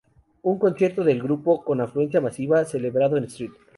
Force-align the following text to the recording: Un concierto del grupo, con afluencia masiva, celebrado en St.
Un 0.41 0.57
concierto 0.57 1.03
del 1.03 1.21
grupo, 1.21 1.63
con 1.63 1.79
afluencia 1.79 2.21
masiva, 2.21 2.65
celebrado 2.65 3.17
en 3.17 3.25
St. 3.25 3.51